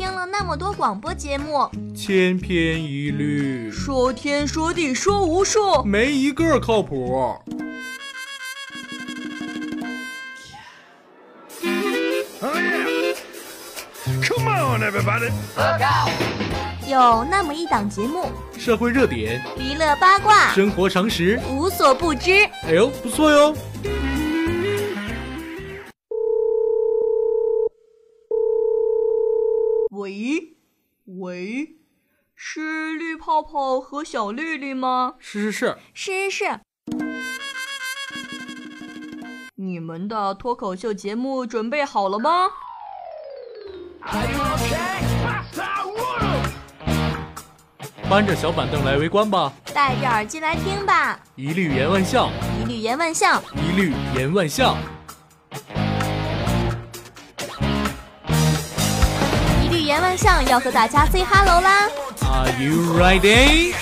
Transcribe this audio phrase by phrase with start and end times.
[0.00, 7.38] 听了那么多广播节目，千篇一律，说天说地说无数，没一个靠谱。
[14.22, 15.30] Come on, everybody!
[16.88, 18.24] 有那么一档节目，
[18.56, 22.42] 社会热点、娱乐八卦、生活常识，无所不知。
[22.66, 23.54] 哎呦，不错哟！
[30.00, 30.56] 喂，
[31.04, 31.76] 喂，
[32.34, 35.16] 是绿泡泡和小绿绿吗？
[35.18, 36.60] 是是是，是是是。
[39.56, 42.48] 你们的脱口秀节目准备好了吗？
[48.08, 51.20] 搬着小板凳来围观吧，戴着耳机来听吧。
[51.36, 54.78] 一律言万象，一律言万象，一律言万象，
[59.90, 61.88] 言万象，要和大家 say hello 啦
[62.22, 63.74] ！Are you ready？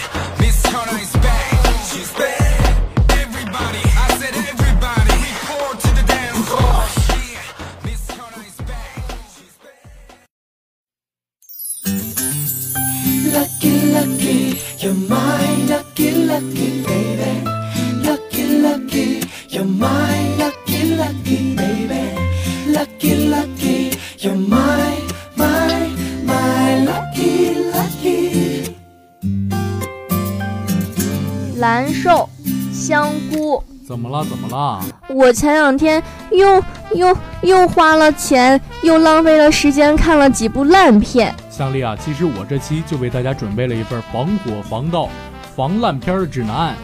[35.08, 36.62] 我前两天又
[36.94, 41.34] 又又花了钱，又浪费了时间看了几部烂片。
[41.50, 45.08] 香丽啊，其实我这期就为大家准备了一份防火防盗
[45.56, 46.74] 防烂片的指南。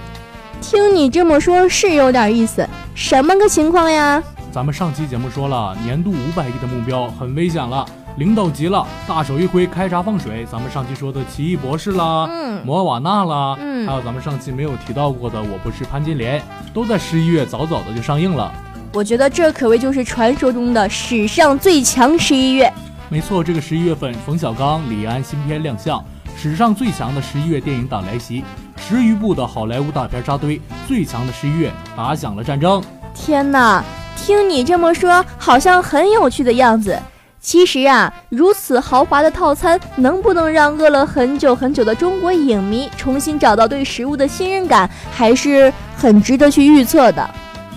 [0.60, 2.66] 听你这么说，是有点意思。
[2.94, 4.22] 什么个情况呀？
[4.52, 7.84] 咱们上期节目说了，年度五百亿的目标很危险了。
[8.16, 10.46] 领导急了，大手一挥，开闸放水。
[10.50, 16.40] 咱们上期说的《奇异博士》啦，嗯，摩瓦纳啦，嗯，还有咱们上期没有提到过的《我不是潘金莲》，
[16.72, 18.52] 都在十一月早早的就上映了。
[18.92, 22.72] 我觉得这可谓就是传说中的史上最强十一月。
[23.08, 26.02] 没错，这个十一月份，冯小刚、李安新片亮相，
[26.36, 28.44] 史上最强的十一月电影档来袭，
[28.76, 32.80] 十余部的好莱坞大片扎堆，最强的十一月打响了战争。
[33.12, 33.82] 天哪，
[34.16, 36.96] 听你这么说，好像很有趣的样子。
[37.44, 47.30] 其实啊，如此豪华的套餐，能不能让饿了很久很久的中国影迷重新找到对食物的信任感，还是很值得去预测的。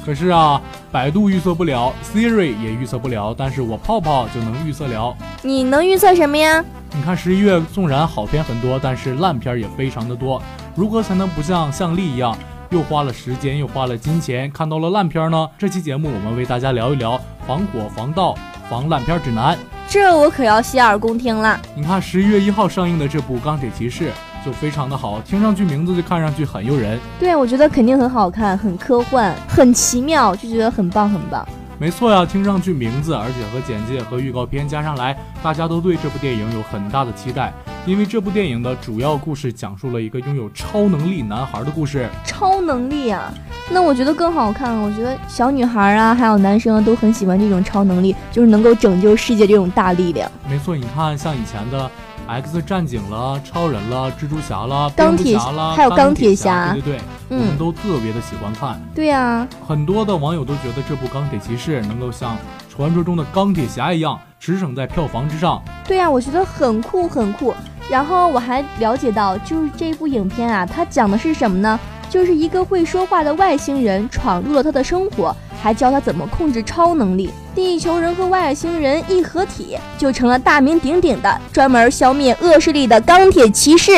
[0.05, 5.13] 可是啊，百度预测不了，Siri 也预测不了，但是我泡泡就能预测了。
[5.41, 6.63] 你能预测什么呀？
[6.95, 10.41] 你看十一月纵然好片很多，但是烂片也非常的多。
[10.75, 12.33] 如何才能不像向丽一样，
[12.69, 15.49] 又花了时间又花了金钱看到了烂片呢？
[15.57, 18.33] 这期节目我们为大家聊一聊防火防盗。
[18.69, 19.57] 防烂片指南，
[19.87, 21.57] 这我可要洗耳恭听了。
[21.73, 24.09] 你看十一月一号上映的这部《钢铁骑士》
[24.45, 26.99] 就非常的好，听上去名字就看上去很诱人。
[27.17, 31.47] 对，我觉得肯定很好看，很科幻，很奇妙，就觉得很棒很棒。
[31.79, 37.53] 没错呀，听上去名字，而且和简介和预告片加上来，大家都对这部电影有很大的期待。
[37.87, 42.09] 因为这部电影的主要故事讲述了一个拥有超能力男孩的故事。
[42.25, 43.33] 超能力啊，
[43.71, 44.77] 那我觉得更好看。
[44.77, 50.29] 我觉得小女孩啊，还有男生啊，都很喜欢这种超能力，就是能够拯救世界这种大力量。
[50.49, 51.89] 没错，你看像以前的
[52.27, 56.99] X 战警了、超人了、蜘蛛侠了、钢铁侠了，还有钢铁侠，对对
[57.29, 58.77] 对，我们都特别的喜欢看。
[58.93, 62.35] 对呀，很多的网友都觉得这部钢铁骑士能够像
[62.67, 65.63] 传说中的钢铁侠一样，驰骋在票房之上。
[65.87, 67.55] 对呀，我觉得很酷很酷。
[67.89, 71.79] 然后我还了解到，就是这部影片啊，它讲的是什么呢？
[72.09, 77.29] 就是一个会说话的外星人闯入了他的生活，还教他怎么控制超能力。
[77.53, 83.91] 地球人和外星人一合体，就成了大名鼎鼎的专门消灭恶势力的钢铁骑士。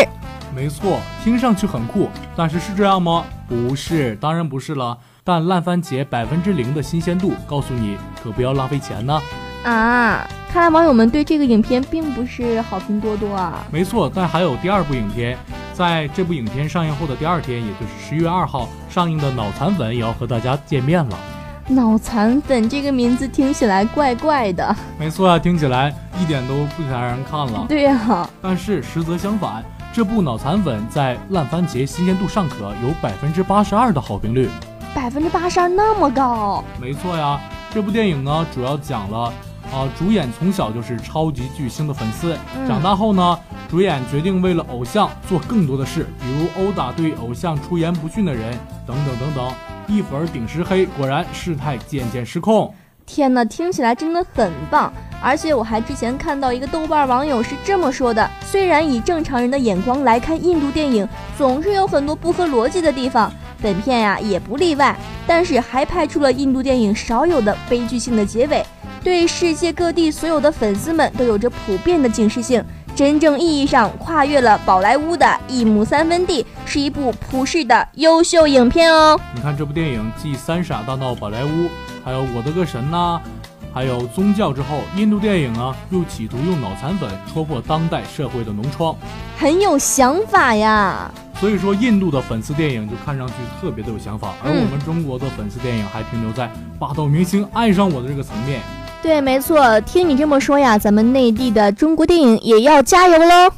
[0.56, 3.26] 没错，听上去很酷，但是是这样吗？
[3.48, 4.98] 不是，当然不是了。
[5.24, 9.22] 但烂番茄百分之零的新鲜度，告诉你可不要浪费钱呢。
[9.64, 13.64] 看来网友们对这个影片并不是好评多多啊。
[13.72, 15.38] 没错，但还有第二部影片，
[15.74, 21.18] 在这部影片上映后的第二天，也就是十一月二号上映的《脑残粉》也要和大家见面了。
[21.68, 24.76] 脑残粉这个名字听起来怪怪的。
[24.98, 27.66] 没错啊，听起来一点都不想让人看了。
[27.70, 29.64] 对呀，但是实则相反，
[29.94, 34.50] 这部《脑残粉》在烂番茄新鲜度尚可，有百分之八十二的好评率。
[34.96, 36.64] 百分之八十二那么高？
[36.82, 37.40] 没错呀，
[37.72, 39.32] 这部电影呢，主要讲了。
[39.72, 42.36] 啊，主演从小就是超级巨星的粉丝，
[42.68, 43.40] 长大后呢，
[43.70, 49.54] 主演决定为了偶像做更多的事，比如殴打对偶像出言不逊的人，等等等等。
[49.88, 52.74] 一粉顶十黑，果然事态渐渐失控。
[53.06, 54.92] 天呐，听起来真的很棒！
[55.22, 61.08] 而且我还之前看到一个豆瓣网友是这么说的：虽然以正常人的眼光来看印度电影，
[61.38, 63.32] 总是有很多不合逻辑的地方，
[63.62, 64.96] 本片呀也不例外。
[65.28, 68.66] 但是还拍出了印度电影少有的悲剧性的结尾，
[69.04, 72.64] 对世界各地所有的粉丝们都有着普遍的警示性。
[72.96, 79.18] 真正意义上跨越了宝莱坞的一亩三分地，是一部普世的优秀影片哦。
[79.34, 81.48] 你看这部电影继《三傻大闹宝莱坞》，
[82.04, 83.22] 还有《我的个神》呐，
[83.74, 88.94] 还有宗教之后，印度电影啊又企图用脑残粉戳破当代社会的脓疮，
[89.38, 91.10] 很有想法呀。
[91.40, 98.60] 所以说，印度的粉丝电影就看上去特别的有想法，而我们中国的粉丝电影还停留在霸道明星爱上我的这个层面。
[99.02, 103.50] 对，没错，听你这么说呀，咱们内地的中国电影也要加油喽！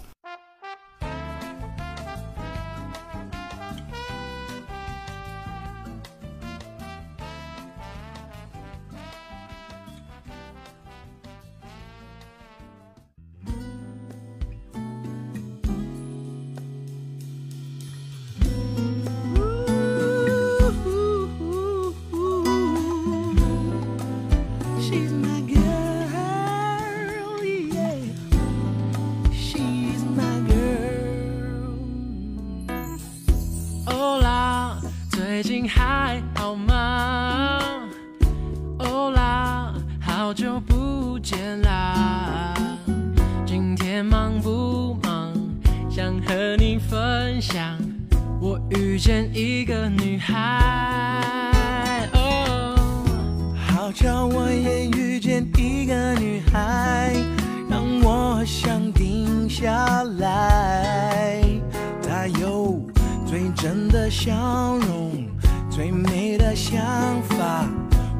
[63.31, 64.33] 最真的笑
[64.81, 65.25] 容，
[65.69, 66.81] 最美的想
[67.29, 67.65] 法，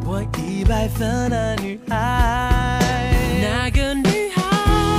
[0.06, 2.80] 我一百分的女孩。
[3.42, 4.42] 那个女孩，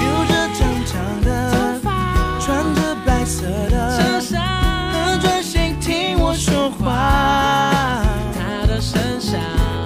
[0.03, 4.43] 留着长长的头发，穿着白色的衬衫，
[4.93, 8.05] 很专心听我说话。
[8.35, 9.41] 她的身上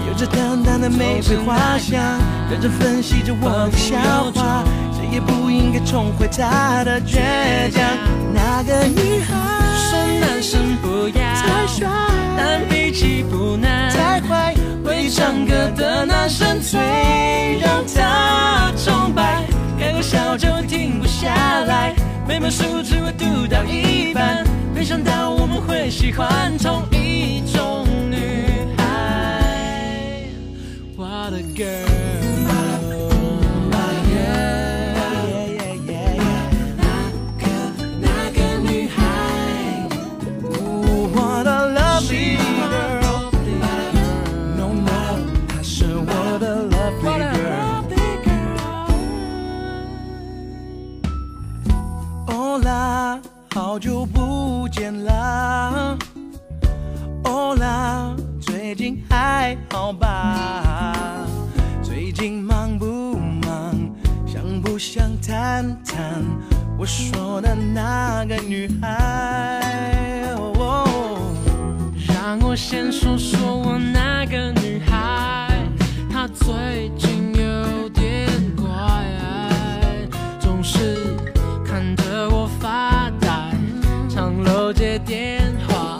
[0.08, 2.02] 有着淡淡的玫瑰花香，
[2.50, 3.96] 认真分析着我的笑
[4.34, 7.81] 话，谁也不应该宠坏她的倔强。
[8.34, 9.65] 那个女孩。
[10.20, 11.88] 男生不要太帅，
[12.36, 14.54] 但脾气不难太坏，
[14.84, 16.78] 会唱歌的男生最
[17.60, 19.44] 让他崇拜。
[19.78, 21.34] 开口笑就停不下
[21.64, 21.94] 来，
[22.26, 24.44] 每本书只会读到一半。
[24.74, 29.42] 没想到我们会喜欢同一种女孩。
[30.96, 32.05] What a girl。
[53.76, 55.94] 好久不见啦，
[57.25, 61.26] 哦啦，最近还好吧？
[61.82, 63.94] 最近忙不忙？
[64.26, 66.25] 想不想谈谈
[66.78, 70.34] 我说的那个女孩？
[72.08, 75.50] 让我先说说我那个女孩，
[76.11, 77.15] 她最近
[84.96, 85.98] 接电话，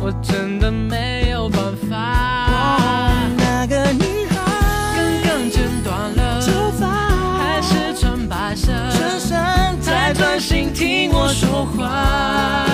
[0.00, 1.60] 我真的没有办
[1.90, 3.12] 法。
[3.36, 4.38] 那个女孩
[4.96, 6.88] 刚刚剪短了头发，
[7.36, 12.64] 还是穿白色衬衫，在专心听我说话。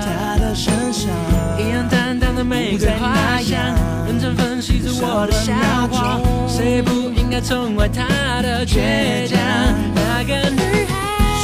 [0.00, 1.10] 她的身上
[1.58, 3.58] 一样淡淡的玫瑰花香，
[4.06, 5.52] 认真分析着我的笑
[5.90, 8.06] 话，谁不应该宠坏她
[8.42, 9.40] 的倔强？
[9.92, 10.94] 那个女孩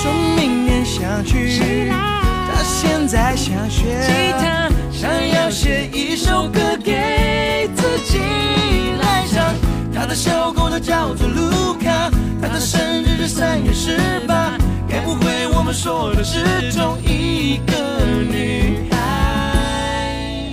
[0.01, 1.91] 说明年想去。
[2.79, 8.19] 现在想学吉他，想要写一首歌给自己
[9.01, 9.55] 来唱。
[9.95, 14.53] 他的小狗它叫做卢卡，他的生日是三月十八。
[14.87, 20.53] 该不会我们说的是同一个女孩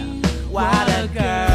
[0.50, 1.53] ？What a girl！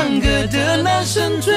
[0.00, 1.54] 唱歌的男生最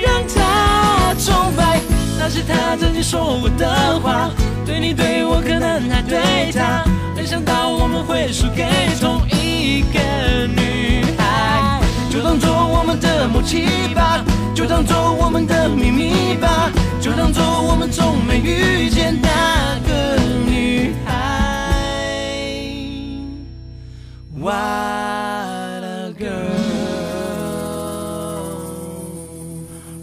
[0.00, 1.80] 让她崇拜。
[2.16, 4.30] 那是他曾经说过的话，
[4.64, 6.84] 对你对我可能还对他，
[7.16, 8.68] 没想到我们会输给
[9.00, 9.98] 同一个
[10.46, 11.80] 女孩。
[12.08, 16.70] 就当做我们的默契吧，就当做我们的秘密吧，
[17.00, 21.12] 就当做我们从没遇见那个女孩。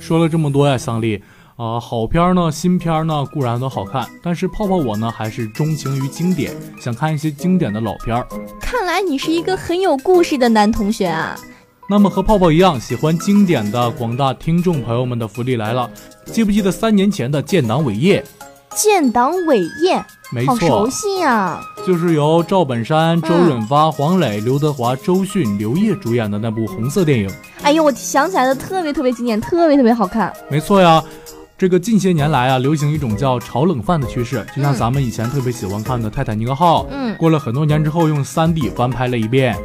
[0.03, 1.23] 说了这么多呀，桑丽，
[1.55, 8.27] 啊、好片儿呢，新片儿呢固然都好看，但是泡泡我呢还是钟情于经典，想看一些经典的老片儿。
[8.59, 11.37] 看来你是一个很有故事的男同学啊。
[11.89, 15.89] 那么和泡泡一样喜欢经典的广大听众朋友们的福利来了，
[16.25, 18.21] 记不记得三年前的建党伟业？
[18.75, 27.29] 建党伟业，没好熟，悉呀、就是由赵本山、周润发、黄磊、刘德华、周迅、刘烨主演的那部红色电影。
[27.61, 30.31] 哎呦，我想起来了，特别特别经典，特别特别好看。
[30.49, 31.03] 没错呀，
[31.57, 39.55] 这个近些年来啊，流行一种叫炒冷饭的趋势，就像嗯咱们以前特别喜欢看的《泰坦尼克号》，嗯，过了很多年之后用 3D 翻拍了一遍。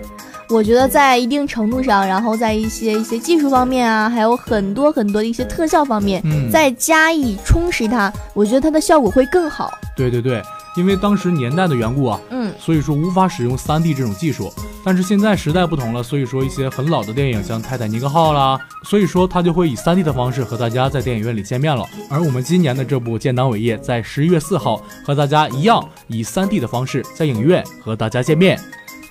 [0.51, 9.71] 我觉得在一定程度上，然后在一些一些技术方面啊，还有很多很多的一些特效方面，嗯，再加以充实它，我觉得它的效果会更好。
[9.95, 10.43] 对对对，
[10.79, 14.53] 因为当时年代的缘故啊，嗯，所以说无法使用 3D 这种技术。
[14.85, 21.85] 但是现在时代不同了，所以说一些很老的电影，像《泰坦尼克号》啦，所以说它就会以 3D 的方式和大家在电影院里见面了。
[22.09, 28.59] 而我们今年的这部《建党伟业》在十一月四号和大家一样以 3D 的方式在影院和大家见面。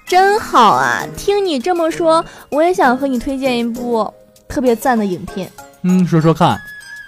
[0.08, 1.06] 真好啊！
[1.18, 4.10] 听你这么说，我也想和你推荐一部
[4.48, 6.58] 特别赞的影片，嗯，说说看，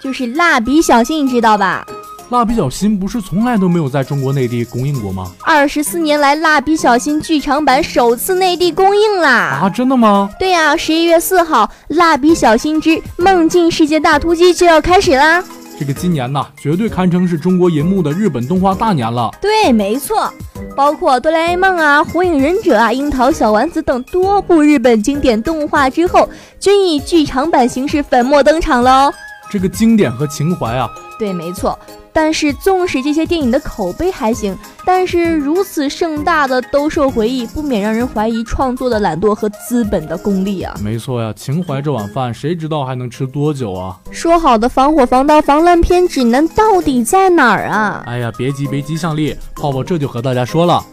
[0.02, 1.84] 就是《蜡笔小新》，你知道吧？
[2.30, 5.32] 《蜡笔小新》不是从来都没有在中国内地公映过吗？
[5.42, 9.58] 二十四年来，《蜡笔小新》剧场版首次内地公映啦！
[9.62, 10.30] 啊，真的吗？
[10.38, 15.42] 对呀、十一月四号，《蜡笔小新之梦境世界大突击》就要开始啦！
[15.76, 19.28] 这个今年呐，绝对堪称是中国银幕的日本动画大年了。
[19.40, 20.32] 对，没错，
[20.76, 26.28] 包括哆啦 A 梦啊、火影忍者啊、樱桃小丸子等多部日本经典动画之后，
[26.60, 29.12] 均以剧场版形式粉墨登场喽。
[29.50, 31.76] 这个经典和情怀啊，对，没错。
[32.12, 40.74] 但是，纵使这些电影的口碑还行，但是如此盛大的兜售回忆，不免让人怀疑创作的懒惰和资本的功利啊。
[40.82, 43.96] 没错呀，情怀这碗饭，谁知道还能吃多久啊？
[44.10, 48.02] 说好的防火防盗防烂片指南到底在哪儿啊？
[48.06, 50.84] 哎呀，别急别急，向丽，泡泡这就和大家说了。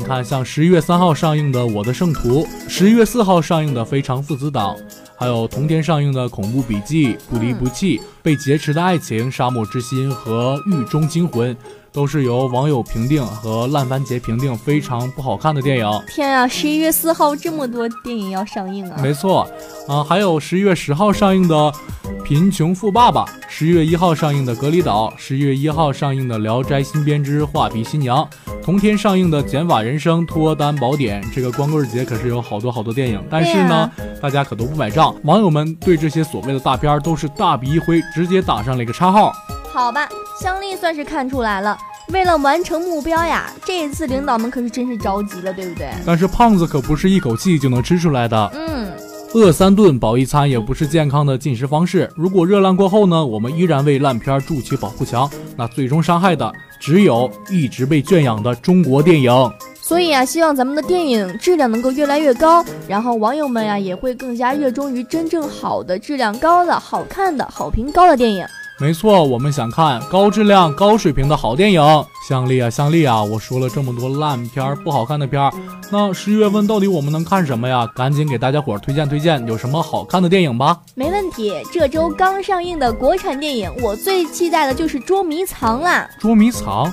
[0.00, 4.74] 你看，像十一月三号上映的《我的圣徒》，十一月四号上映的《非常父子档》，
[5.14, 11.54] 还有同天上映的《恐怖笔记》《不离不弃》《被劫持的爱情》《沙漠之心》和《狱中惊魂》，
[11.92, 16.02] 都是由网友评定和烂番茄评定非常不好看的电影。
[16.06, 18.98] 天啊，十一月四号这么多电影要上映啊！
[19.02, 19.48] 没错，
[19.88, 21.54] 啊，还有十一月十号上映的
[22.22, 28.24] 《贫穷富爸爸》，十一月一号上映的《隔离岛》，十一月一号上映的《聊斋新编之画皮新娘》，
[28.62, 31.22] 同天上映的《减法人生》《脱单宝典》。
[31.34, 33.90] 这个光棍节可是有好多好多电影，但是呢，
[34.22, 35.14] 大家可都不买账。
[35.24, 39.32] 网友们对这些所谓的大片儿都是大笔一挥，直接打上了一个叉号。
[39.72, 40.08] 好吧，
[40.40, 41.76] 香丽算是看出来了。
[42.12, 45.88] 为了完成目标呀，这一次领导们可是真是着急了，对不对？
[46.04, 48.50] 但是胖子可不是一口气就能吃出来的。
[48.52, 48.90] 嗯，
[49.32, 52.10] 饿三顿饱一餐也不是健康的进食方式。
[52.16, 59.32] 如果热浪过后呢，我们依然为烂片儿筑起保护墙，那最终伤害的只有一直被圈养的中国电影。
[59.80, 68.44] 所以啊，希望咱们的电影质量能够越来越高，然后网友们呀也会更加热衷于真正好的、质量高的、好看的、好评高的电影。
[68.80, 71.82] 没错，我们想看高质量、高水平的好电影。
[72.26, 75.52] 向丽啊，向丽啊，我说了这么多烂片儿、不好看的片儿，
[75.90, 77.86] 那十一月份到底我们能看什么呀？
[77.94, 80.80] 赶紧给大家伙儿推荐推荐，有什么好看的电影吧？
[80.94, 86.08] 没问题，这周刚上映的国产电影，我最期待的就是《捉迷藏》啦。
[86.18, 86.90] 捉迷藏，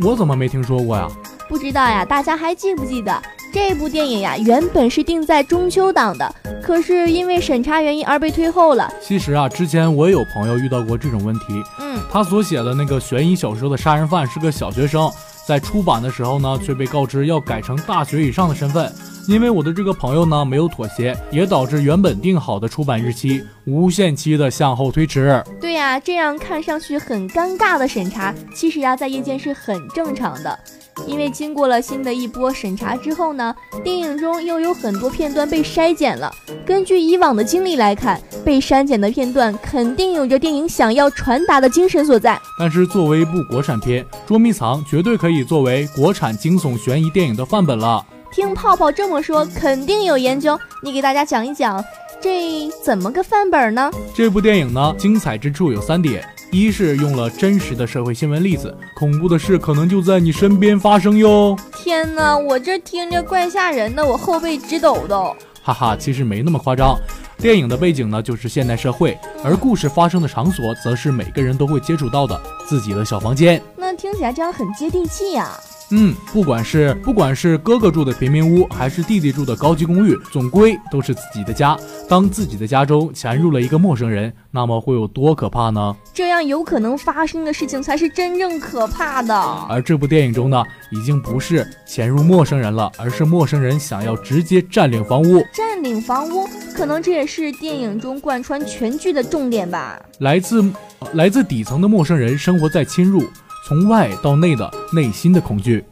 [0.00, 1.06] 我怎么没听说过呀？
[1.48, 3.22] 不知道呀，大家还记不记得
[3.52, 4.36] 这部电影呀？
[4.36, 8.92] 原本是定在中秋档的，可是因为审查原因而被推后了。
[9.00, 15.10] 其实啊，之前我也有朋友遇到过这种问题，嗯，他所写的那个悬疑小说的杀人犯是个小学生，
[15.46, 18.92] 在出版的时候呢，却被告知要改成大学以上的身份。
[19.28, 25.42] 因为我的这个朋友呢没有妥协，也导致原本定好的出版日期无限期的向后推迟。
[25.60, 30.58] 对呀，这样看上去很尴尬的审查，其实呀，在业界是很正常的。
[31.06, 33.54] 因为经过了新的一波审查之后呢，
[33.84, 36.32] 电影中又有很多片段被筛减了。
[36.64, 42.40] 根据以往的经历来看，被删减的片段肯定有着电影想要传达的精神所在。
[42.58, 48.04] 但是作为一部国产片，《捉迷藏》绝对可以作为国产惊悚悬疑电影的范本了。
[48.36, 50.60] 听泡泡这么说，肯定有研究。
[50.82, 51.82] 你给大家讲一讲，
[52.20, 53.90] 这怎么个范本呢？
[54.14, 61.56] 这部电影呢，精彩之处有三点：一是用了真实的社会新闻例子，恐怖的事可能就在你身边发生哟。
[61.78, 65.34] 天哪，我这听着怪吓人的，我后背直抖抖。
[65.62, 66.94] 哈哈，其实没那么夸张。
[67.38, 72.38] 电影的背景呢，就是现代社会，而故事发生的场所，则是每个人都会接触到的
[72.68, 73.62] 自己的小房间。
[73.78, 75.58] 那听起来这样很接地气呀。
[75.90, 81.76] 嗯，不管是不管是哥哥住的平民屋，还是弟弟住的高级公寓，总归都是自己的家。
[82.08, 85.94] 当自己的家中潜入了一个陌生人，那么会有多可怕呢？
[86.12, 89.34] 这样有可能发生的事情才是真正可怕的。
[89.68, 95.40] 而这部电影中呢，已经不是潜入陌生人了，而是陌生人想要直接占领房屋。
[95.52, 100.00] 占领房屋，可能这也是电影中贯穿全剧的重点吧。
[100.18, 100.64] 来自
[101.12, 103.22] 来自底层的陌生人生活在侵入。
[103.66, 105.84] 从外到内的内心的恐惧，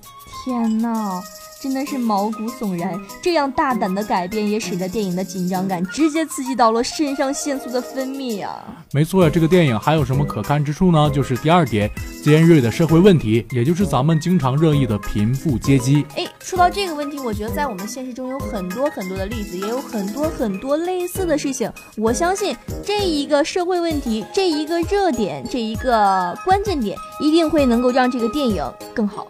[0.44, 1.20] 天哪，
[1.64, 3.00] 真的是毛骨悚然！
[3.22, 8.62] 这样大胆的改变也使得电影的紧张感直接刺激到了肾上腺素的分泌啊。
[8.92, 11.10] 没错呀，这个电影还有什么可看之处呢？
[11.10, 11.90] 就是第二点，
[12.22, 16.04] 尖锐的社会问题，也就是咱们经常热议的贫富阶级。
[16.16, 21.72] 哎，说到这个问题，我觉得在我们现实中有很多很多的例子，也有很多很多类似的事情。
[21.96, 22.54] 我相信
[22.84, 26.94] 这一个社会问题，这一个热点，这一个关键点。
[27.20, 29.26] 一定会能够让这个电影更好。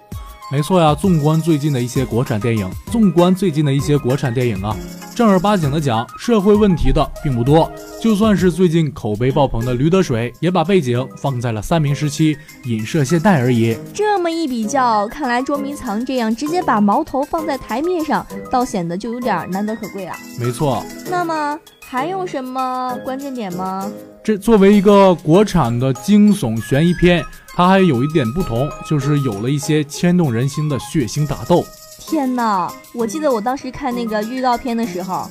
[0.54, 4.76] 没错呀，纵观最近的一些国产电影，纵观最近的一些国产电影啊，
[5.12, 7.68] 正儿八经的讲社会问题的并不多。
[8.00, 13.76] 就算是最近口碑爆棚的《驴得水》，也把背景放在了三明时期，影射现代而已。
[13.92, 20.12] 这么一比较，看来捉迷藏这样直接把矛头放在台面上，倒显得就有点难得可贵了。
[20.38, 20.84] 没错。
[21.10, 23.90] 那么还有什么关键点吗？
[24.24, 27.22] 这作为一个国产的惊悚悬疑片。
[27.56, 31.62] 它还有一点不同，就是有了一些牵动人心的血腥打斗。
[32.00, 32.72] 天哪！
[32.94, 35.30] 我记得我当时看那个预告片的时候。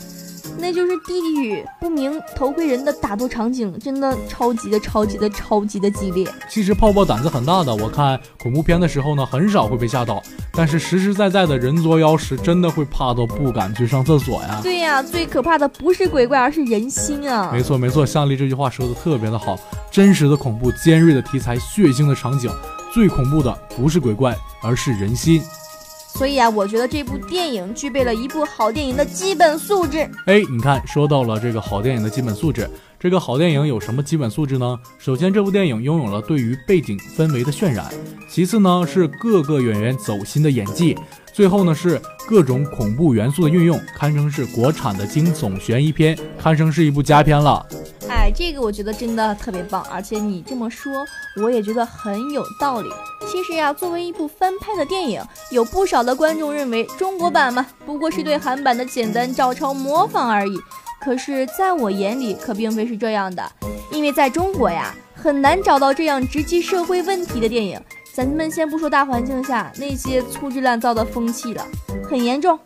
[0.58, 6.26] 那就是地狱不明头盔人的打斗场景，真的超级的、超级的、超级的激烈。
[6.50, 10.22] 其实泡泡胆子很大的，我看恐怖片的时候呢，很少会被吓到。
[10.54, 14.60] 但是实实在在的人作妖时，真的会怕到不敢去上厕所呀。
[14.64, 17.52] 对呀，最可怕的不是鬼怪，而是人心啊。
[17.52, 19.58] 没错没错，向丽这句话说的特别的好。
[19.92, 22.50] 真实的恐怖、尖锐的题材、血腥的场景，
[22.94, 25.42] 最恐怖的不是鬼怪，而是人心。
[26.16, 30.10] 所以啊，我觉得这部电影具备了一部好电影的基本素质。
[30.28, 34.80] 哎，你看，说到了这个好电影的基本素质，这个好电影有什么基本素质呢？
[35.00, 37.86] 首先，这部电影拥有了对于背景氛围的渲染；
[38.30, 40.96] 其次呢，是各个演员走心的演技；
[41.34, 47.66] 最后呢，是各种恐怖元素的运用，堪称是国产的惊悚悬疑片，堪称是一部佳片了。
[48.08, 51.04] 哎，这个我觉得真的特别棒，而且你这么说，
[51.42, 52.90] 我也觉得很有道理。
[53.28, 60.60] 其实呀，作为一部翻拍的电影，有不少的观众认为中国版嘛，不过是对韩版的简单照抄模仿而已。
[61.02, 63.44] 可是，在我眼里，可并非是这样的，
[63.92, 67.82] 因为在中国呀，很难找到这样直击社会问题的电影。
[68.14, 71.66] 咱们先不说大环境下那些粗制滥造的风气了，
[72.08, 72.60] 很严重。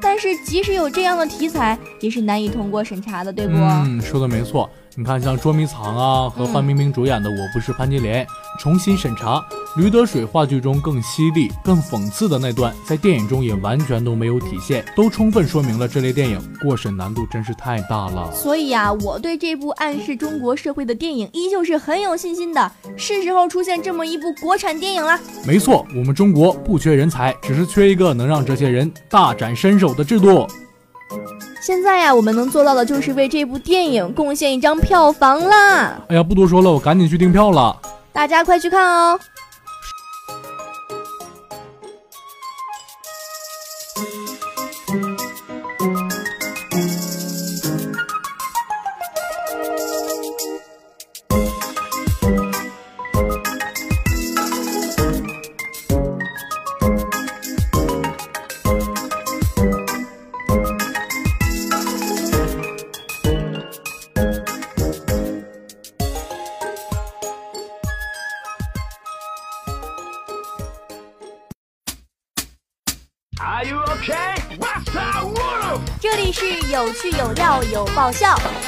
[0.00, 3.52] 但是，即使有这样的题材，也是难以通过审查的，对不？
[3.54, 4.68] 嗯，说的没错。
[4.96, 8.24] 你看，像捉迷藏啊，和范冰冰主演的《我不是潘金莲》，
[8.60, 9.40] 重新审查
[9.76, 18.30] 《驴得水》话剧中更犀利、更讽刺的那段，在电影中也完全都没有体现，都充分说明了这类电影过审难度真是太大了。
[18.32, 25.18] 所以呀，我对这部暗示中国社会的电影依旧是很有信心的，是时候出现这么一部国产电影了。
[25.44, 30.46] 没错，我们中国不缺人才，只是缺一个能让这些人大展身手的制度。
[31.66, 35.98] 现在呀，我们能做到的就是为这部电影贡献一张票房啦！
[36.08, 37.74] 哎呀，不多说了，我赶紧去订票了。
[38.12, 39.18] 大家快去看哦！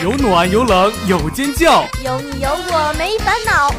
[0.02, 3.72] 有暖有冷有尖叫，有你有我没烦恼。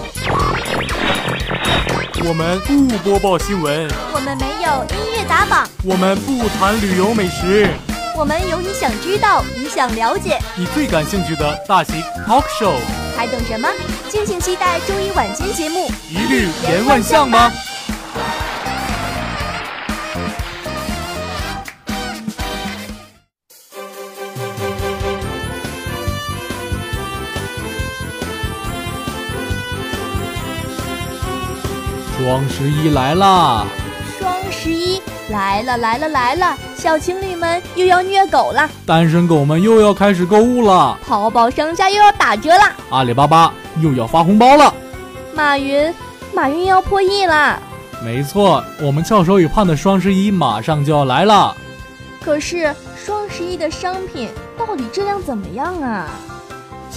[2.27, 7.69] 我们不播报新闻，我们没有音乐打榜，我们不谈旅游美食，
[8.17, 12.73] 我们有你想知道、你想了解、你最感兴趣的大型 talk show。
[13.15, 13.69] 还等什么？
[14.09, 17.51] 敬请期待周一晚间节目，一律言万象吗？
[32.27, 33.65] 双十一来啦！
[34.19, 44.73] 双十一来了来了来了，小情侣们又要虐狗了，单身狗们又要开始购物了，淘宝商家又要打折了，阿里巴巴又要发红包了。
[45.33, 45.93] 马云，
[46.33, 47.57] 马云要破亿了。
[48.03, 51.55] 没错，我们翘首以盼的双十一马上就要来了。
[52.21, 56.09] 可是双十一的商品到底质量怎么样啊？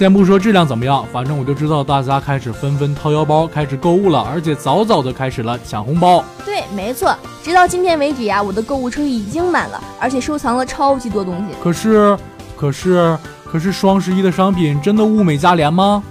[0.01, 6.25] 先不说质量怎么样，反正我就知道大家开始纷纷掏腰包，开始购物了，而且早早的开始了抢红包。
[6.43, 11.55] 对，没错，直到今天为止呀，我的购物车已经满了，而且收藏了超级多东西。
[11.63, 12.17] 可是，
[12.57, 16.03] 可是，可是双十一的商品真的物美价廉吗？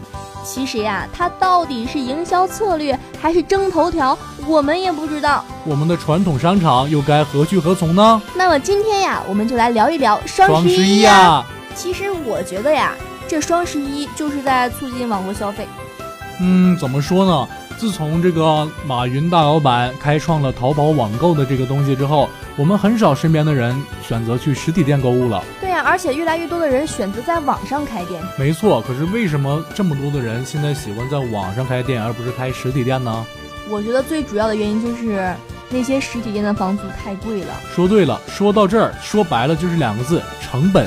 [0.44, 5.44] 其实呀，它到底是营销策略还是争头条，我们也不知道。
[5.66, 8.22] 我们的传统商场又该何去何从呢？
[8.36, 11.44] 那么今天呀，我们就来聊一聊双十一呀。
[11.74, 12.94] 其实我觉得呀。
[13.30, 15.68] 这双十一就是在促进网络消费。
[16.42, 17.48] 嗯，怎么说呢？
[17.78, 25.44] 自从这个马云大老板开创了淘宝网购的这个东西之后，我们很少身边的人选择去实体店购物了。
[25.62, 28.22] 对呀，而且越来越多的人选择在网上开店。
[28.38, 33.26] 没错，可是为什么这么多的人现在喜欢在网上开店，而不是开实体店呢？
[33.70, 35.34] 我觉得最主要的原因就是
[35.70, 37.54] 那些实体店的房租太贵了。
[37.74, 40.86] 说对了，说到这儿，说白了就是两个字：成本。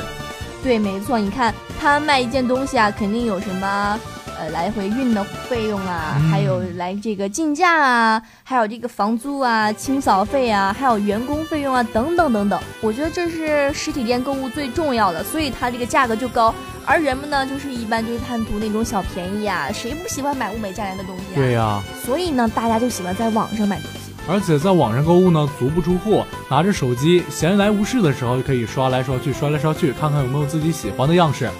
[0.62, 3.98] 对，没错，你看他卖一件东西啊，肯定有什么
[4.38, 12.60] 呃来回运的费用啊，还有来这个进价啊，还有这个房租啊、清扫费啊，还有员工费用啊，等等等等。
[12.80, 16.54] 我觉得这是实体店购物最重要的，所以它这个价格就高。
[16.84, 21.36] 而人们呢，就是一般就是贪图那种小便宜啊，谁不喜欢买物美价廉的东西啊？
[21.36, 21.82] 对呀。
[22.04, 24.11] 所以呢，大家就喜欢在网上买东西。
[24.28, 31.50] 而且在网上购物呢，足不出户，拿着手机闲来无事的时候，就可以刷来刷去，刷来刷去，看看有没有自己喜欢的样式。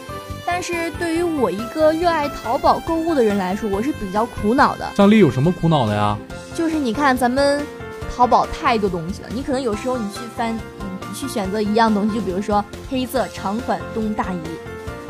[0.46, 4.88] 但是对于我一个热爱淘宝购物的人来说，我是比较苦恼的。
[4.94, 6.16] 张丽有什么苦恼的呀？
[6.55, 7.66] 就是你看咱们
[8.14, 14.38] 淘宝太多东西了，你可能有时候你去翻，你去选择一样东西，就比如说黑色长款冬大衣，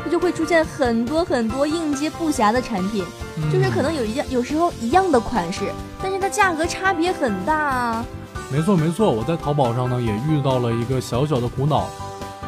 [0.03, 3.05] 它就会出现很多很多应接不暇的产品，
[3.51, 5.71] 就是可能有一样，有时候一样的款式。
[6.01, 8.05] 但是它价格差别很大啊！
[8.51, 11.87] 没错没错，我在淘宝上呢也遇到了一个小小的苦恼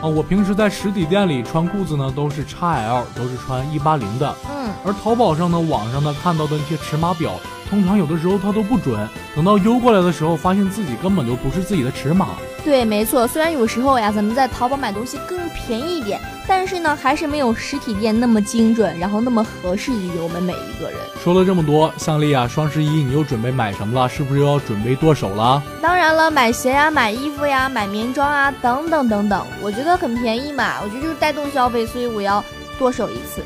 [0.02, 0.04] 啊。
[0.04, 7.40] 我平时在实体店里穿裤子呢都是 XL，都是穿一八零的，嗯，而淘宝上呢网上呢看到的那些尺码表，
[7.70, 12.28] 通常有的时候它都不准，等到邮过来的时候，发现自己根本就不是自己的尺码。
[12.64, 21.00] 对，没错，虽然有时候呀，咱们在淘宝买东西更便宜一点，但是呢，还是没有实体店那么精准，然后那么合适于我们每一个人。
[21.24, 24.08] 说了这么多，向丽啊，双十一你又准备买什么了？
[24.08, 25.62] 是不是又要准备剁手了？
[25.82, 32.44] 当然了，买鞋呀，买衣服呀，买棉装啊，等等等等，我觉得很便宜嘛，我觉得就是带动消费，所以我要
[32.78, 33.44] 剁手一次。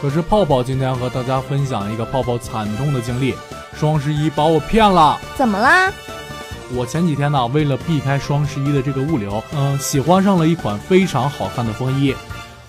[0.00, 3.34] 可是泡泡今天和大家分享一个泡泡惨痛的经历，
[3.74, 5.18] 双十一把我骗了。
[5.36, 5.90] 怎么啦？
[6.74, 12.14] 我前几天呢，为了避开双十一的这个物流，嗯，喜欢上了一款非常好看的风衣，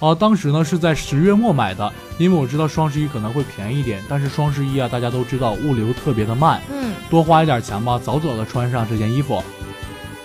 [0.03, 9.41] 啊，当时呢是在十月末买的，因为我知道双十一可能会便宜一点，但是双十一啊，大家都知道物流特别的慢，嗯，多花一点钱吧，早早的穿上这件衣服。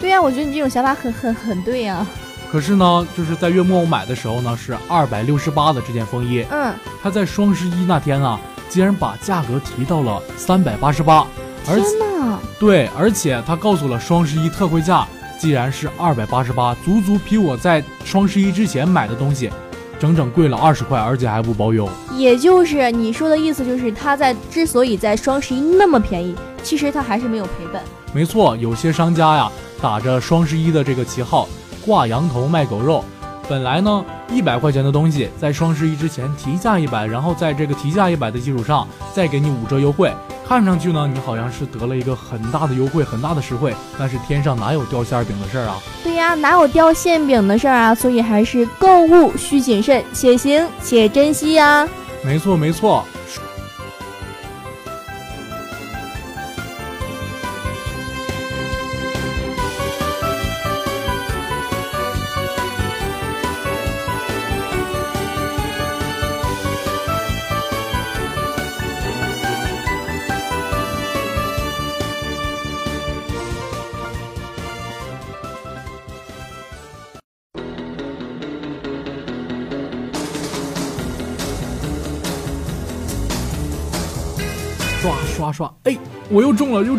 [0.00, 2.04] 对呀，我觉得你这种想法很很很对呀。
[2.50, 11.24] 可是呢，就是在月末我买的时候呢，是二百六十八的这件风衣，嗯，它在双十一那天啊，竟然把价格提到了三百八十八。
[11.64, 12.38] 天呐！
[12.58, 15.06] 对，而且他告诉了双十一特惠价，
[15.38, 19.50] 既然是二百八十八，足足比我在双十一之前买的东西，
[19.98, 21.88] 整整贵了二十块，而且还不包邮。
[22.16, 27.82] 也就是你说的意思，就是他在之所以在双十一那么便宜，其实他还是没有赔本。
[28.12, 29.50] 没错，有些商家呀，
[29.82, 31.48] 打着双十一的这个旗号，
[31.84, 33.04] 挂羊头卖狗肉。
[33.48, 40.12] 本来呢，一百块钱的东西，在双十一之前提价一百，然后在这个提价一百的基础上，再给你五折优惠。
[40.46, 45.78] 看上去呢，你好像是得了一个很大的优惠，很大的实惠，但是天上哪有掉馅饼的事儿啊？
[46.02, 47.94] 对呀，哪有掉馅饼的事儿啊？
[47.94, 51.86] 所以还是购物需谨慎，且行且珍惜呀。
[52.24, 53.04] 没错，没错。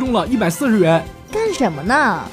[0.10, 1.04] 中了，一百四十元。
[1.32, 2.24] 干什么呢？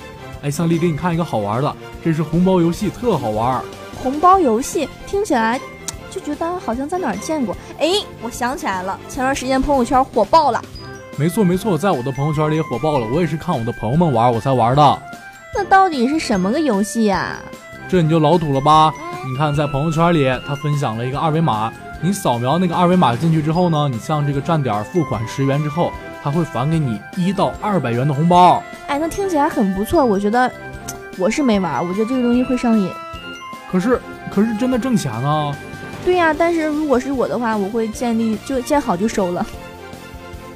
[0.43, 3.63] 哎，向丽，给你看一个好玩的，这是红包游戏，特好玩。
[4.03, 5.61] 红包游戏听起来
[6.11, 7.55] 就觉得好像在哪儿见过。
[7.79, 7.91] 哎，
[8.23, 10.63] 我想起来了，前段时间朋友圈火爆了。
[11.19, 13.07] 没错没错，在我的朋友圈里也火爆了。
[13.13, 15.03] 我也是看我的朋友们玩，我才玩的。
[15.55, 17.37] 那到底是什么个游戏呀？
[17.89, 18.91] 这你就老土了吧？
[19.27, 25.93] 你看，在朋友圈里，他分享了一个二维码，你扫描那个二维码进去之后呢，你向这个站点付款十元之后，
[26.27, 28.61] 他会返给你一到二百元的红包。
[28.89, 30.05] 哎，那听起来很不错。
[30.05, 30.51] 我觉得
[31.17, 32.91] 我是没玩，我觉得这个东西会上瘾。
[33.71, 35.57] 可是，可是真的挣钱啊？
[36.05, 39.47] 对呀，但是如果是我的话，我会建立就见好就收了。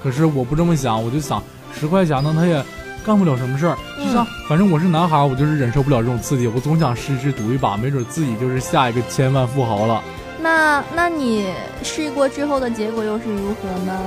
[0.03, 1.41] 可是我不这么想，我就想
[1.73, 2.61] 十块钱呢，他也
[3.07, 3.79] 干不了什么事儿。
[3.97, 10.03] 就像反正我是男孩，我就是忍受不了这种刺激，我总想试试赌一把，没准自己就是下一个千万富豪了。
[10.43, 11.47] 那那你
[11.85, 14.01] 试过之后的结果又是如何呢？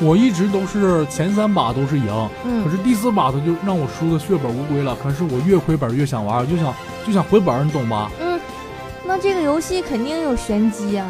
[0.00, 4.96] 我一直都是前三把都是赢，嗯可是第四把他就让我输的血本无归了。
[5.02, 6.74] 可是我越亏本越想玩，我就想
[7.06, 8.10] 就想回本，你懂吧？
[8.20, 8.40] 嗯，
[9.06, 11.06] 那这个游戏肯定有玄机啊。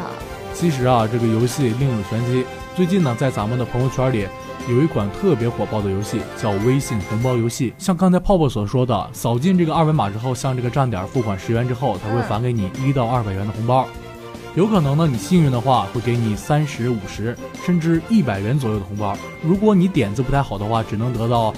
[0.53, 2.45] 其实啊，这个游戏另有玄机。
[2.75, 4.27] 最近呢，在咱们的朋友圈里，
[4.67, 7.73] 有一款特别火爆的游戏，叫微信红包游戏。
[7.77, 13.87] 像刚才泡泡所说的，扫进这个二维码之后，向这个站点付款十元之后，他会返给你一到二百元的红包。
[14.55, 17.35] 有可能呢，你幸运的话，会给你三十五十
[17.65, 19.17] 甚至一百元左右的红包。
[19.41, 21.51] 如果你点子不太好的话，只能得到，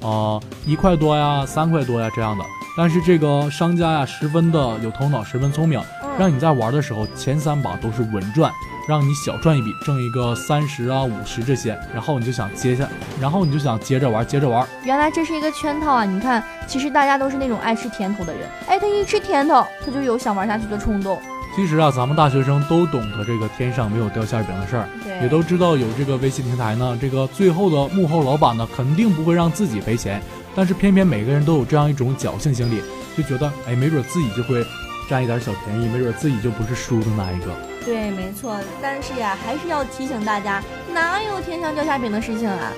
[0.00, 2.44] 呃，一块多呀、三块多呀这样的。
[2.78, 5.78] 但是这个商家呀，十分的有头脑，十分聪明，
[6.18, 8.50] 让你在玩的时候前三把都是稳赚，
[8.88, 12.88] 让你小赚一笔，挣一个三十啊、五十这些，然后你就想接下，
[13.20, 14.66] 然后你就想接着玩，接着玩。
[14.84, 16.04] 原来这是一个圈套啊！
[16.06, 21.20] 你看，其实大家都是那种爱吃甜头的人，哎，他一吃甜头，他就有想玩下去的冲动。
[21.56, 24.88] 其实啊，咱们大学生都懂得这个天上没有掉馅饼的事儿，
[25.20, 30.22] 也都知道有这个微信平台呢，这个最后的幕后老板呢，肯定不会让自己赔钱，
[30.54, 32.80] 但是偏偏每个人都有这样一种侥幸心理，
[33.16, 34.64] 就觉得哎，没准自己就会
[35.08, 37.46] 占一点小便宜，没准自己就不是输的那一个。
[37.84, 38.56] 对，没错。
[38.80, 42.72] 但是呀，还是要提醒大家，哪有天上掉馅饼的事情啊？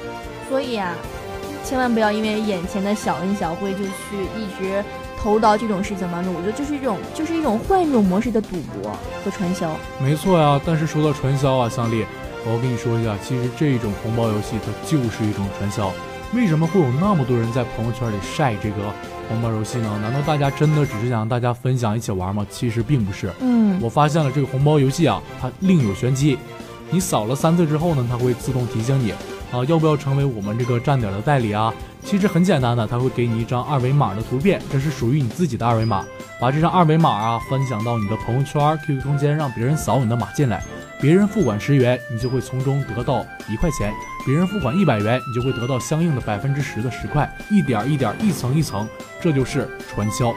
[0.48, 0.94] 所以啊，
[1.62, 4.82] 千万不要因为眼前的小恩小惠就去一直
[5.22, 6.34] 投入到这种事情当中。
[6.34, 8.90] 我觉得这是一种，就是一种换一种模式的赌博
[9.24, 9.76] 和传销。
[10.02, 12.04] 没错呀，但是说到传销啊，向丽，
[12.44, 15.92] 我要跟你说一下，其实这种红包游戏它就是一种传销。
[16.34, 18.76] 为什么会有那么多人在朋友圈里晒这个
[19.28, 19.98] 红包游戏呢？
[20.02, 22.44] 难道大家真的只是想让大家分享一起玩吗？
[22.50, 23.30] 其实并不是。
[23.40, 26.38] 嗯，我发现了这个红包游戏啊，它另有玄机。
[26.90, 29.12] 你扫了三次之后呢，它会自动提醒你
[29.52, 31.72] 啊，要不要成为我们这个站点的代理啊？
[32.02, 36.04] 其实很简单的，他会给你一张二维码的图片，这是属于你自己的二维码。
[36.40, 40.64] 把这张二维码啊分享到你的朋友圈、QQ 空间，让别人扫你的码进来。
[41.00, 43.92] 别人付款十元，你就会从中得到一块钱；
[44.24, 47.30] 别人付款一百元，你就会得到相应的百分之十的十块。
[47.50, 48.88] 一点一点，一层一层，
[49.20, 50.32] 这就是传销。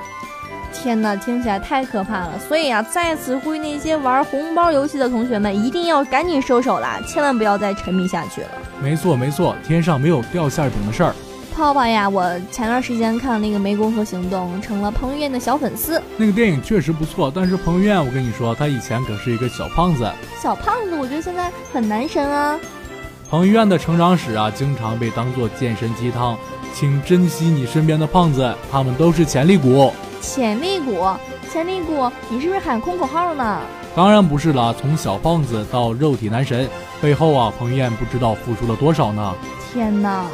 [0.76, 2.38] 天哪，听起来太可怕了。
[2.48, 8.48] 所以啊，在此呼吁那些玩红包游戏的同学们，一定要赶紧收手啦，千万不要再沉迷下去了。
[8.82, 11.16] 没错没错，天上没有掉馅饼的事儿。
[11.56, 16.02] 泡泡呀，我前段时间看了那个《湄公河行动》，成了彭于晏的小粉丝。
[16.18, 20.12] 那个电影确实不错，但是彭于晏，我跟你说，他以前可是一个小胖子。
[20.42, 22.60] 小胖子，我觉得现在很男神啊。
[23.30, 26.38] 彭于晏的成长史啊，经常被当做健身鸡汤，
[26.76, 29.94] 请珍惜你身边的胖子，他们都是潜力股。
[30.20, 31.08] 潜力股，
[31.50, 33.62] 潜力股，你是不是喊空口号呢？
[33.96, 36.68] 当然不是了，从小胖子到肉体男神，
[37.02, 39.34] 背后啊，彭于晏不知道付出了多少呢。
[39.72, 40.26] 天哪，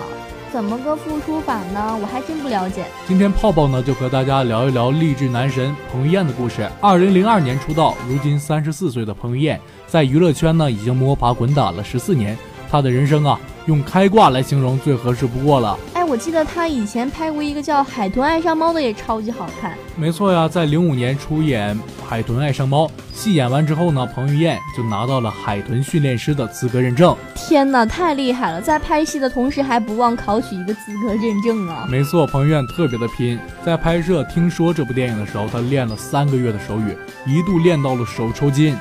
[0.51, 1.95] 怎么个付出法呢？
[2.01, 2.85] 我还真不了解。
[3.07, 6.67] 今天泡泡呢就和大家聊一聊励志男神彭于晏的故事。
[6.81, 12.35] 二零零二年出道，如今三十四岁的彭于晏，在娱乐圈呢已经摸爬滚打了十四年，
[12.71, 15.77] 他的人生啊，用开挂来形容最合适不过了。
[15.93, 19.73] 哎，我记得他以前拍过一个叫《海豚爱上猫》的，也超级好看。
[19.97, 21.75] 没错呀，在零五年出演
[22.07, 27.13] 《海豚爱上猫》戏演完之后呢，彭于晏就拿到了海豚训练师的资格认证。
[27.35, 28.61] 天哪，太厉害了！
[28.61, 31.85] 在拍戏的同时还不忘考取一个资格认证啊！
[31.91, 38.75] 没错，彭于晏特别的拼，在拍摄《听说》这部电影的时候，他练了三个月的手语，一度练到了手抽筋。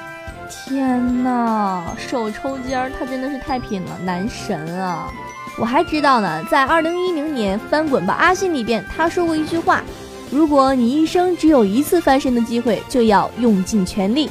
[0.50, 5.08] 天呐，手抽筋儿，他真的是太拼了，男神啊！
[5.58, 9.82] 我还知道呢，在二零一零年《翻滚吧，阿信》里边，他说过一句话：
[10.30, 14.28] 如果你一生只有一次翻身的机会，就要用尽全力。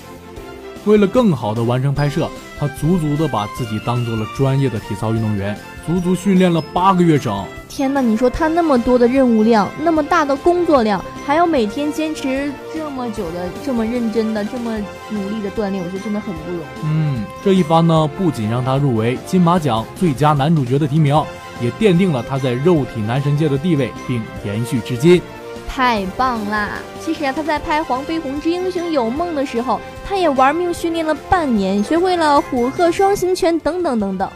[0.86, 2.30] 为了更好的完成拍摄，
[2.60, 5.58] 他足足的把自己当做了专业的体操运动员，
[5.90, 7.44] 足足训练了八个月整。
[7.68, 14.78] 天哪，你说他那么多的任务量，那么大的工作量，还要每天坚持这么久的、这么认真的、这么
[15.10, 16.64] 努力的锻炼，我觉得真的很不容易。
[16.84, 21.20] 嗯，这一番呢，不仅让他入围金马奖最佳男主角的提名，
[21.60, 25.20] 也奠定了他在肉体男神界的地位，并延续至今。
[25.68, 26.70] 太棒啦！
[27.00, 34.30] 其实啊，他在拍《黄飞鸿之英雄有梦》的时候，他也玩命训练了半年，学会了虎鹤双形拳等等等等。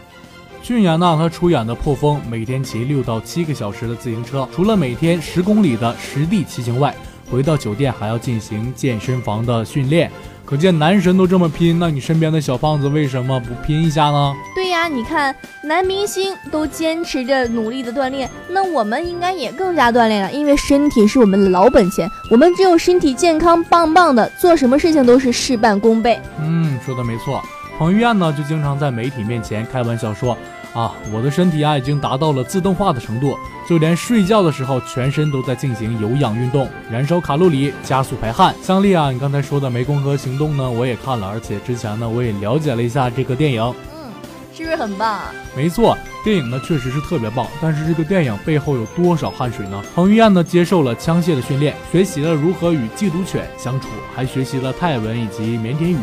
[0.64, 6.96] 去年呢，他出演的《破风》，每天骑六到七个小时的自行车，除了每天十公里的实地骑行外，
[7.30, 10.10] 回到酒店还要进行健身房的训练。
[10.46, 14.34] 可见男神都这么拼，那你身边的小胖子为什么不拼一下呢？
[14.56, 26.18] 对呀，你看男明星都坚持着努力的锻炼，那我们应该也更加锻炼了，因为身体是我们的老本钱，我们只有身体健康棒棒的，做什么事情都是事半功倍。
[26.40, 27.44] 嗯，说的没错。
[27.78, 30.38] 彭于晏呢，就经常在媒体面前开玩笑说。
[30.74, 33.38] 啊，我的身体啊已经达到了自动化的程度，
[33.70, 38.56] 就连睡觉的时候，全身都在进行有氧运动，燃烧卡路里，加速排汗。
[38.60, 43.62] 香丽啊，你刚才说的《湄公河行动》呢，我也看了，而且之前呢，我也了解了一下这个电影。
[43.96, 44.12] 嗯，
[44.52, 45.32] 是不是很棒啊？
[45.56, 49.80] 没错，电影呢确实是特别棒，但是这个电影背后有多少汗水呢？
[49.94, 55.98] 彭于晏呢接受了枪械的训练，学习了如何与缉毒犬相处，还学习了泰文以及缅甸语，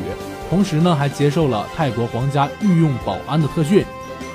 [0.51, 3.85] 同时呢还接受了泰国皇家御用保安的特训。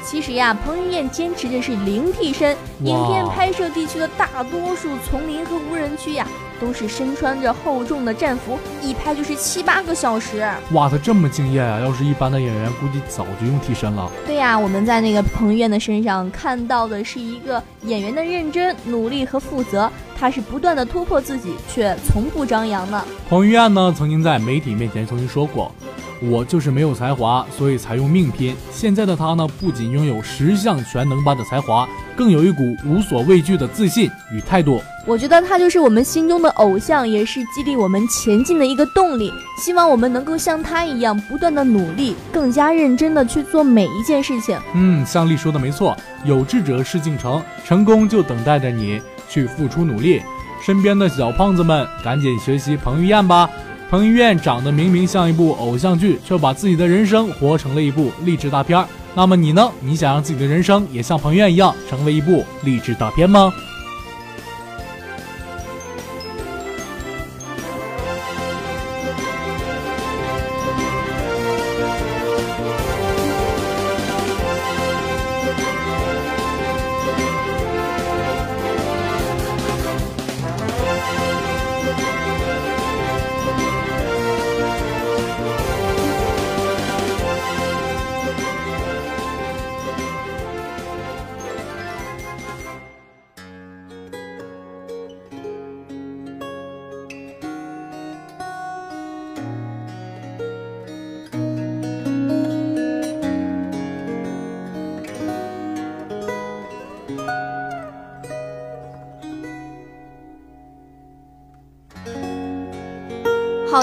[0.04, 2.56] 其实呀，彭于晏坚持的是零替身。
[2.84, 6.28] 影片拍摄地区的大多数丛林和无人区呀，
[6.62, 10.48] 都是身穿着厚重的战服，一拍就是七八个小时。
[10.74, 11.80] 哇，他这么敬业啊！
[11.80, 14.12] 要是一般的演员，估计早就用替身了。
[14.28, 19.92] 对呀，我们在那个彭于晏的身上看到的是一个演员的认真、努力和负责。
[20.16, 23.04] 他是不断的突破自己，却从不张扬的。
[23.28, 25.74] 彭于晏呢，曾经在媒体面前曾经说过。
[26.22, 28.56] 我就是没有才华，所以才用命拼。
[28.72, 34.82] 现在的他呢，不仅拥有十项全能般的才华，更有一股无所畏惧的自信与态度。
[35.06, 39.32] 我觉得他就是我们心中的偶像，也是激励我们前进的一个动力。
[39.64, 44.58] 希望我们能够像他一样，不断的努力，更加认真的去做每一件事情。
[44.74, 49.00] 嗯，向丽说的没错，有志者事竟成，成功就等待着你
[49.30, 50.22] 去付出努力。
[50.66, 53.48] 身边的小胖子们，赶紧学习彭于晏吧。
[53.96, 58.86] 彭于晏长得明明像一部偶像剧，却把自己的人生活成了一部励志大片儿。
[59.14, 59.72] 那么你呢？
[59.80, 63.54] 你想让自己的人生也像彭于晏一样，成为一部励志大片吗？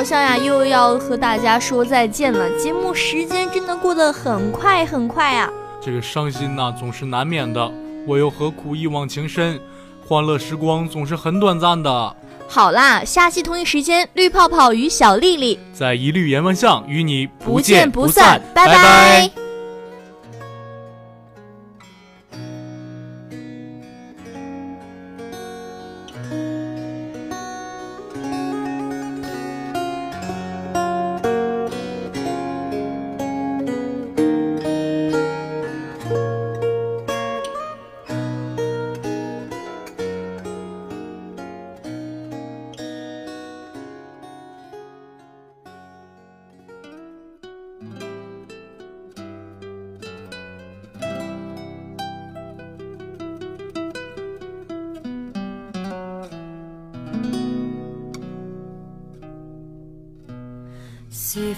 [0.03, 2.51] 好像呀，又要和大家说再见了。
[2.59, 5.49] 节目时间真的过得很快很快啊！
[5.81, 7.71] 这个伤心呐，总是难免的。
[8.05, 9.61] 我又何苦一往情深？
[10.05, 12.17] 欢乐时光总是很短暂的。
[12.49, 19.23] 好啦，下期同一时间，绿泡泡与小丽丽在一绿岩湾巷与你不见不散，拜拜。
[19.23, 19.41] 是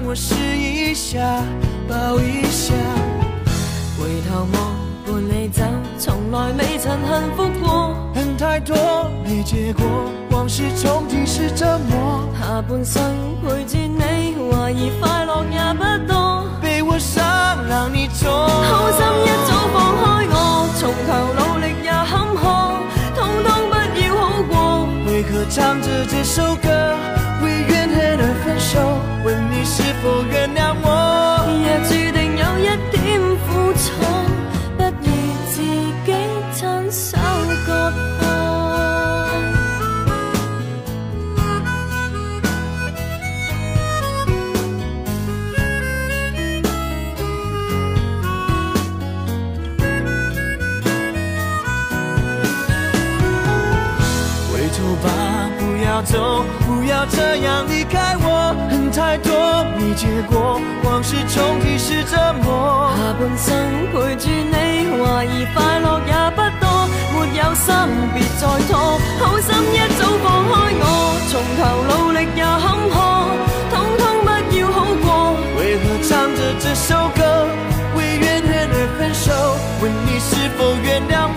[0.00, 1.18] 让我试一下，
[1.88, 2.72] 抱一下。
[3.98, 5.64] 回头望，伴你走，
[5.98, 7.96] 从来未曾幸福过。
[8.14, 8.76] 恨太多，
[9.24, 9.84] 没结果，
[10.30, 12.22] 往事重提是折磨。
[12.38, 13.02] 下半生
[13.42, 16.44] 陪住你，怀疑快乐也不多。
[16.62, 17.26] 被我伤，
[17.68, 18.30] 让你痛。
[18.30, 22.46] 好心一早放开我，从头努力也坎坷，
[23.16, 24.54] 通通不要好过。
[25.06, 26.70] 为何唱着这首歌？
[27.42, 27.66] 问你
[29.70, 30.88] 是否原谅我？
[31.46, 32.96] 若注定有一点
[33.44, 33.84] 苦楚，
[34.78, 35.06] 不如
[35.50, 35.54] 自
[36.06, 36.08] 己
[36.54, 36.58] 亲
[36.90, 37.18] 手
[37.66, 38.26] 割破。
[54.50, 55.06] 回头吧，
[55.58, 58.56] 不要走，不要这样离开我。
[58.98, 59.30] 恨太多
[59.78, 62.90] 未结果，往事重提是折磨。
[62.96, 63.54] 下半生
[63.92, 66.66] 陪住你，怀疑快乐也不多。
[67.14, 67.72] 没有心
[68.12, 70.82] 别再拖，好心一早放开我，
[71.30, 72.94] 从头努力也坎坷，
[73.70, 74.26] 通通不
[74.56, 75.06] 要好过。
[75.56, 77.46] 为何唱着这首歌，
[77.96, 79.26] 为怨恨而分手？
[79.80, 81.30] 问你是否原谅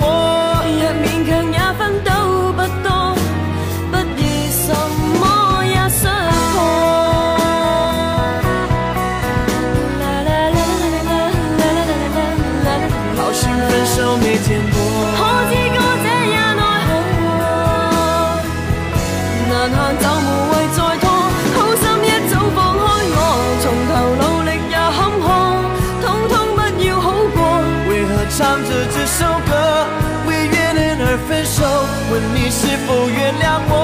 [32.92, 33.81] 否原谅我？